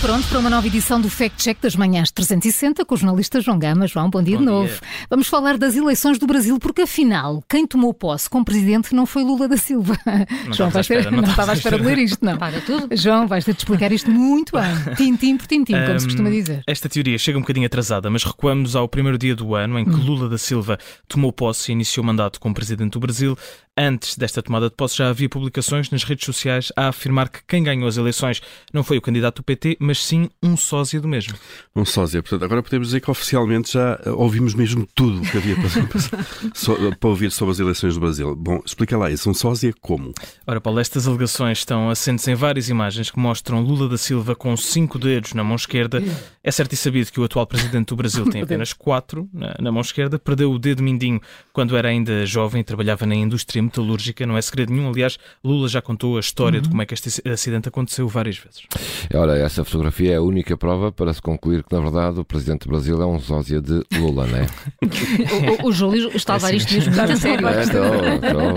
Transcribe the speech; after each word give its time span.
pronto 0.00 0.28
para 0.28 0.38
uma 0.38 0.48
nova 0.50 0.66
edição 0.66 1.00
do 1.00 1.10
Fact 1.10 1.42
Check 1.42 1.60
das 1.60 1.74
Manhãs 1.74 2.10
360 2.10 2.84
com 2.84 2.94
o 2.94 2.98
jornalista 2.98 3.40
João 3.40 3.58
Gama. 3.58 3.86
João, 3.86 4.08
bom 4.08 4.22
dia 4.22 4.36
bom 4.36 4.44
de 4.44 4.46
novo. 4.46 4.68
Dia. 4.68 4.80
Vamos 5.10 5.26
falar 5.26 5.58
das 5.58 5.74
eleições 5.76 6.18
do 6.18 6.26
Brasil, 6.26 6.58
porque 6.58 6.82
afinal, 6.82 7.42
quem 7.48 7.66
tomou 7.66 7.92
posse 7.92 8.30
como 8.30 8.44
presidente 8.44 8.94
não 8.94 9.06
foi 9.06 9.24
Lula 9.24 9.48
da 9.48 9.56
Silva. 9.56 9.98
Não 10.46 10.52
João, 10.54 10.70
vais 10.70 10.86
ter, 10.86 11.10
não 11.10 11.22
não 11.22 11.30
estava 11.30 11.52
à 11.52 11.54
espera 11.54 11.78
de 11.78 11.84
ler 11.84 11.98
isto, 11.98 12.24
não. 12.24 12.38
Para 12.38 12.60
tudo. 12.60 12.88
João, 12.96 13.26
vais 13.26 13.44
ter 13.44 13.52
de 13.52 13.58
explicar 13.58 13.90
isto 13.90 14.10
muito 14.10 14.52
bem. 14.52 14.94
Tintim 14.96 15.36
por 15.36 15.46
tintim, 15.46 15.74
como 15.86 15.98
se 15.98 16.06
costuma 16.06 16.30
dizer. 16.30 16.62
Esta 16.66 16.88
teoria 16.88 17.18
chega 17.18 17.36
um 17.38 17.42
bocadinho 17.42 17.66
atrasada, 17.66 18.08
mas 18.08 18.22
recuamos 18.22 18.76
ao 18.76 18.88
primeiro 18.88 19.18
dia 19.18 19.34
do 19.34 19.54
ano 19.54 19.78
em 19.78 19.84
que 19.84 19.98
Hum. 19.98 20.04
Lula 20.04 20.28
da 20.28 20.38
Silva 20.38 20.78
tomou 21.08 21.32
posse 21.32 21.70
e 21.70 21.72
iniciou 21.72 22.04
o 22.04 22.06
mandato 22.06 22.38
como 22.38 22.54
presidente 22.54 22.92
do 22.92 23.00
Brasil. 23.00 23.36
Antes 23.80 24.16
desta 24.16 24.42
tomada 24.42 24.68
de 24.68 24.74
posse 24.74 24.96
já 24.96 25.08
havia 25.08 25.28
publicações 25.28 25.88
nas 25.88 26.02
redes 26.02 26.26
sociais 26.26 26.72
a 26.74 26.88
afirmar 26.88 27.28
que 27.28 27.38
quem 27.46 27.62
ganhou 27.62 27.86
as 27.86 27.96
eleições 27.96 28.42
não 28.72 28.82
foi 28.82 28.98
o 28.98 29.00
candidato 29.00 29.36
do 29.36 29.44
PT, 29.44 29.76
mas 29.78 30.04
sim 30.04 30.28
um 30.42 30.56
sósia 30.56 31.00
do 31.00 31.06
mesmo. 31.06 31.34
Um 31.76 31.84
sósia. 31.84 32.20
Portanto, 32.20 32.44
agora 32.44 32.60
podemos 32.60 32.88
dizer 32.88 33.00
que 33.00 33.08
oficialmente 33.08 33.74
já 33.74 33.96
eh, 34.04 34.10
ouvimos 34.10 34.54
mesmo 34.54 34.84
tudo 34.96 35.20
o 35.20 35.22
que 35.22 35.36
havia 35.36 35.54
para, 35.54 35.68
para, 35.86 36.96
para 36.96 37.08
ouvir 37.08 37.30
sobre 37.30 37.52
as 37.52 37.60
eleições 37.60 37.94
do 37.94 38.00
Brasil. 38.00 38.34
Bom, 38.34 38.60
explica 38.66 38.98
lá 38.98 39.12
isso. 39.12 39.30
Um 39.30 39.34
sósia 39.34 39.72
como? 39.80 40.12
Ora, 40.44 40.60
Paulo, 40.60 40.80
estas 40.80 41.06
alegações 41.06 41.58
estão 41.58 41.88
assentes 41.88 42.26
em 42.26 42.34
várias 42.34 42.68
imagens 42.68 43.12
que 43.12 43.18
mostram 43.20 43.60
Lula 43.60 43.88
da 43.88 43.96
Silva 43.96 44.34
com 44.34 44.56
cinco 44.56 44.98
dedos 44.98 45.34
na 45.34 45.44
mão 45.44 45.54
esquerda. 45.54 46.02
É 46.42 46.50
certo 46.50 46.72
e 46.72 46.76
sabido 46.76 47.12
que 47.12 47.20
o 47.20 47.24
atual 47.24 47.46
presidente 47.46 47.90
do 47.90 47.96
Brasil 47.96 48.28
tem 48.28 48.42
apenas 48.42 48.72
quatro 48.72 49.28
na, 49.32 49.54
na 49.60 49.70
mão 49.70 49.82
esquerda. 49.82 50.18
Perdeu 50.18 50.50
o 50.50 50.58
dedo 50.58 50.82
mindinho 50.82 51.20
quando 51.52 51.76
era 51.76 51.90
ainda 51.90 52.26
jovem 52.26 52.62
e 52.62 52.64
trabalhava 52.64 53.06
na 53.06 53.14
indústria 53.14 53.67
metalúrgica. 53.68 54.26
Não 54.26 54.36
é 54.36 54.42
segredo 54.42 54.72
nenhum. 54.72 54.88
Aliás, 54.90 55.18
Lula 55.44 55.68
já 55.68 55.80
contou 55.80 56.16
a 56.16 56.20
história 56.20 56.60
de 56.60 56.68
como 56.68 56.82
é 56.82 56.86
que 56.86 56.94
este 56.94 57.22
acidente 57.28 57.68
aconteceu 57.68 58.08
várias 58.08 58.36
vezes. 58.38 58.62
Ora, 59.14 59.38
essa 59.38 59.64
fotografia 59.64 60.12
é 60.12 60.16
a 60.16 60.22
única 60.22 60.56
prova 60.56 60.90
para 60.90 61.12
se 61.14 61.22
concluir 61.22 61.62
que, 61.62 61.74
na 61.74 61.80
verdade, 61.80 62.18
o 62.20 62.24
presidente 62.24 62.62
do 62.64 62.70
Brasil 62.70 63.00
é 63.00 63.06
um 63.06 63.18
sósia 63.20 63.60
de 63.60 63.82
Lula, 63.94 64.26
não 64.26 64.38
é? 64.38 64.46
O, 65.62 65.66
o- 65.66 65.68
o 65.68 65.72
Júlio 65.72 66.10
está 66.14 66.34
a 66.34 66.36
levar 66.36 66.54
isto 66.54 66.72
mesmo 66.72 66.94
muito 66.94 67.12
a 67.12 67.16
sério. 67.16 67.48
É, 67.48 67.64
então, 67.64 67.84
então, 68.14 68.54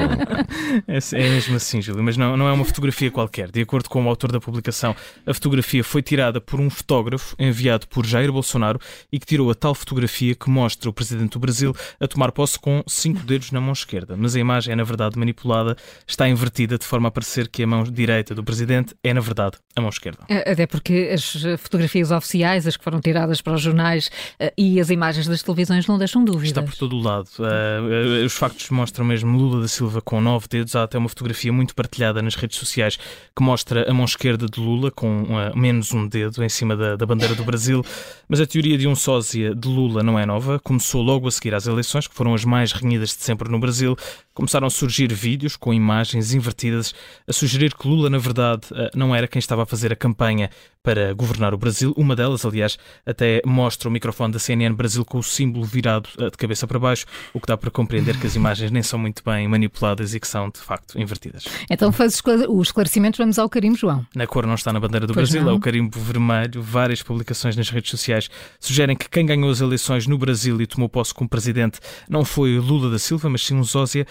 É, 0.87 0.97
é 0.97 1.29
mesmo 1.29 1.55
assim, 1.55 1.81
Júlio, 1.81 2.03
mas 2.03 2.15
não, 2.17 2.37
não 2.37 2.47
é 2.47 2.51
uma 2.53 2.63
fotografia 2.65 3.11
qualquer. 3.11 3.51
De 3.51 3.61
acordo 3.61 3.89
com 3.89 4.03
o 4.03 4.07
autor 4.09 4.31
da 4.31 4.39
publicação, 4.39 4.95
a 5.25 5.33
fotografia 5.33 5.83
foi 5.83 6.01
tirada 6.01 6.39
por 6.39 6.59
um 6.59 6.69
fotógrafo 6.69 7.35
enviado 7.37 7.87
por 7.87 8.05
Jair 8.05 8.31
Bolsonaro 8.31 8.79
e 9.11 9.19
que 9.19 9.25
tirou 9.25 9.49
a 9.51 9.55
tal 9.55 9.75
fotografia 9.75 10.33
que 10.35 10.49
mostra 10.49 10.89
o 10.89 10.93
presidente 10.93 11.31
do 11.33 11.39
Brasil 11.39 11.75
a 11.99 12.07
tomar 12.07 12.31
posse 12.31 12.57
com 12.59 12.83
cinco 12.87 13.21
dedos 13.21 13.51
na 13.51 13.59
mão 13.59 13.73
esquerda. 13.73 14.15
Mas 14.17 14.35
a 14.35 14.39
imagem 14.39 14.73
é, 14.73 14.75
na 14.75 14.83
verdade, 14.83 15.00
manipulada, 15.17 15.75
está 16.07 16.27
invertida 16.27 16.77
de 16.77 16.85
forma 16.85 17.07
a 17.07 17.11
parecer 17.11 17.47
que 17.47 17.63
a 17.63 17.67
mão 17.67 17.83
direita 17.83 18.35
do 18.35 18.43
presidente 18.43 18.95
é, 19.03 19.13
na 19.13 19.21
verdade, 19.21 19.57
a 19.75 19.81
mão 19.81 19.89
esquerda. 19.89 20.19
Eh, 20.29 20.51
Até 20.51 20.67
porque 20.67 21.09
as 21.13 21.43
fotografias 21.59 22.11
oficiais, 22.11 22.67
as 22.67 22.77
que 22.77 22.83
foram 22.83 22.99
tiradas 22.99 23.41
para 23.41 23.53
os 23.53 23.61
jornais 23.61 24.11
eh, 24.39 24.53
e 24.57 24.79
as 24.79 24.89
imagens 24.89 25.27
das 25.27 25.41
televisões 25.41 25.87
não 25.87 25.97
deixam 25.97 26.23
dúvidas. 26.23 26.49
Está 26.49 26.63
por 26.63 26.75
todo 26.75 26.95
o 26.95 27.01
lado. 27.01 27.27
Uh, 27.39 28.21
uh, 28.21 28.25
os 28.25 28.33
factos 28.33 28.69
mostram 28.69 29.05
mesmo 29.05 29.37
Lula 29.37 29.61
da 29.61 29.67
Silva 29.67 30.01
com 30.01 30.19
nove 30.21 30.47
dedos. 30.49 30.75
Há 30.75 30.83
até 30.83 30.97
uma 30.97 31.09
fotografia 31.09 31.51
muito 31.51 31.73
partilhada 31.73 32.21
nas 32.21 32.35
redes 32.35 32.57
sociais 32.57 32.97
que 33.35 33.43
mostra 33.43 33.89
a 33.89 33.93
mão 33.93 34.05
esquerda 34.05 34.45
de 34.45 34.59
Lula 34.59 34.91
com 34.91 35.25
menos 35.55 35.93
um 35.93 36.07
dedo 36.07 36.43
em 36.43 36.49
cima 36.49 36.75
da, 36.75 36.95
da 36.95 37.05
bandeira 37.05 37.35
do 37.35 37.43
Brasil. 37.43 37.83
Mas 38.27 38.39
a 38.39 38.45
teoria 38.45 38.77
de 38.77 38.87
um 38.87 38.95
sósia 38.95 39.55
de 39.55 39.67
Lula 39.67 40.03
não 40.03 40.17
é 40.19 40.25
nova. 40.25 40.59
Começou 40.59 41.01
logo 41.01 41.27
a 41.27 41.31
seguir 41.31 41.53
às 41.53 41.67
eleições, 41.67 42.07
que 42.07 42.15
foram 42.15 42.33
as 42.33 42.45
mais 42.45 42.71
renhidas 42.71 43.09
de 43.09 43.23
sempre 43.23 43.49
no 43.49 43.59
Brasil. 43.59 43.95
Começaram 44.33 44.67
a 44.67 44.69
surgir 44.69 44.90
vídeos 44.97 45.55
com 45.55 45.73
imagens 45.73 46.33
invertidas 46.33 46.93
a 47.27 47.33
sugerir 47.33 47.73
que 47.75 47.87
Lula, 47.87 48.09
na 48.09 48.17
verdade, 48.17 48.67
uh, 48.71 48.89
não 48.95 49.15
era 49.15 49.27
quem 49.27 49.39
estava 49.39 49.63
a 49.63 49.65
fazer 49.65 49.91
a 49.91 49.95
campanha 49.95 50.49
para 50.83 51.13
governar 51.13 51.53
o 51.53 51.57
Brasil. 51.57 51.93
Uma 51.95 52.15
delas, 52.15 52.43
aliás, 52.43 52.77
até 53.05 53.39
mostra 53.45 53.87
o 53.87 53.91
microfone 53.91 54.33
da 54.33 54.39
CNN 54.39 54.73
Brasil 54.75 55.05
com 55.05 55.19
o 55.19 55.23
símbolo 55.23 55.63
virado 55.63 56.09
uh, 56.17 56.31
de 56.31 56.37
cabeça 56.37 56.65
para 56.65 56.79
baixo, 56.79 57.05
o 57.33 57.39
que 57.39 57.45
dá 57.47 57.55
para 57.55 57.69
compreender 57.69 58.17
que 58.19 58.25
as 58.25 58.35
imagens 58.35 58.71
nem 58.71 58.81
são 58.81 58.97
muito 58.97 59.21
bem 59.23 59.47
manipuladas 59.47 60.13
e 60.15 60.19
que 60.19 60.27
são, 60.27 60.49
de 60.49 60.59
facto, 60.59 60.99
invertidas. 60.99 61.43
Então, 61.69 61.91
faz 61.91 62.15
esclare- 62.15 62.47
os 62.49 62.67
esclarecimentos, 62.69 63.17
vamos 63.19 63.37
ao 63.37 63.47
carimbo, 63.47 63.77
João. 63.77 64.05
Na 64.15 64.25
cor 64.25 64.45
não 64.47 64.55
está 64.55 64.73
na 64.73 64.79
bandeira 64.79 65.05
do 65.05 65.13
Pois 65.13 65.29
Brasil, 65.29 65.45
não. 65.45 65.53
é 65.53 65.55
o 65.55 65.59
carimbo 65.59 65.99
vermelho. 65.99 66.61
Várias 66.61 67.03
publicações 67.03 67.55
nas 67.55 67.69
redes 67.69 67.91
sociais 67.91 68.29
sugerem 68.59 68.95
que 68.95 69.07
quem 69.09 69.25
ganhou 69.25 69.49
as 69.51 69.61
eleições 69.61 70.07
no 70.07 70.17
Brasil 70.17 70.59
e 70.61 70.65
tomou 70.65 70.89
posse 70.89 71.13
como 71.13 71.29
presidente 71.29 71.79
não 72.09 72.25
foi 72.25 72.57
Lula 72.57 72.89
da 72.89 72.97
Silva, 72.97 73.29
mas 73.29 73.45
sim 73.45 73.55
um 73.55 73.63
sósia. 73.63 74.05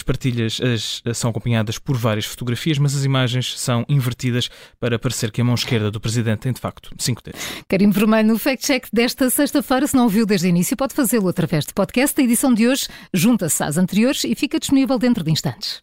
As 0.00 0.02
partilhas 0.02 0.58
as- 0.62 1.02
são 1.18 1.28
acompanhadas 1.28 1.78
por 1.78 1.94
várias 1.94 2.24
fotografias, 2.24 2.78
mas 2.78 2.96
as 2.96 3.04
imagens 3.04 3.58
são 3.60 3.84
invertidas 3.86 4.48
para 4.80 4.98
parecer 4.98 5.30
que 5.30 5.42
a 5.42 5.44
mão 5.44 5.54
esquerda 5.54 5.90
do 5.90 6.00
presidente 6.00 6.38
tem, 6.40 6.52
de 6.54 6.60
facto, 6.60 6.90
cinco 6.98 7.22
dedos. 7.22 7.38
Carimbo 7.68 7.92
vermelho 7.92 8.28
no 8.28 8.38
Fact 8.38 8.64
Check 8.64 8.86
desta 8.90 9.28
sexta-feira. 9.28 9.86
Se 9.86 9.94
não 9.94 10.04
ouviu 10.04 10.24
desde 10.24 10.46
o 10.46 10.48
início, 10.48 10.74
pode 10.74 10.94
fazê-lo 10.94 11.28
através 11.28 11.66
de 11.66 11.74
podcast. 11.74 12.18
A 12.18 12.24
edição 12.24 12.54
de 12.54 12.66
hoje 12.66 12.88
junta-se 13.12 13.62
às 13.62 13.76
anteriores 13.76 14.24
e 14.24 14.34
fica 14.34 14.58
disponível 14.58 14.98
dentro 14.98 15.22
de 15.22 15.30
instantes. 15.30 15.82